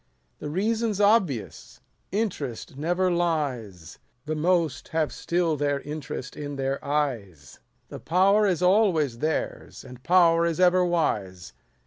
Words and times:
The 0.39 0.49
reason 0.49 0.91
's 0.95 0.99
obvious: 0.99 1.79
interest 2.11 2.75
never 2.75 3.11
lies; 3.11 3.99
The 4.25 4.33
most 4.33 4.87
have 4.87 5.13
still 5.13 5.55
their 5.57 5.79
interest 5.81 6.35
in 6.35 6.55
their 6.55 6.83
eyes; 6.83 7.59
The 7.89 7.99
power 7.99 8.47
is 8.47 8.63
always 8.63 9.19
theirs, 9.19 9.83
and 9.85 10.01
power 10.01 10.43
is 10.47 10.59
ever 10.59 10.83
wise. 10.83 11.53